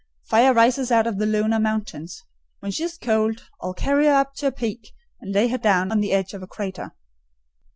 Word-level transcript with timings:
"Fire 0.23 0.51
rises 0.51 0.91
out 0.91 1.05
of 1.05 1.19
the 1.19 1.27
lunar 1.27 1.59
mountains: 1.59 2.23
when 2.59 2.71
she 2.71 2.83
is 2.85 2.97
cold, 2.97 3.47
I'll 3.61 3.75
carry 3.75 4.07
her 4.07 4.13
up 4.13 4.33
to 4.37 4.47
a 4.47 4.51
peak, 4.51 4.93
and 5.19 5.31
lay 5.31 5.47
her 5.49 5.59
down 5.59 5.91
on 5.91 5.99
the 5.99 6.11
edge 6.11 6.33
of 6.33 6.41
a 6.41 6.47
crater." 6.47 6.95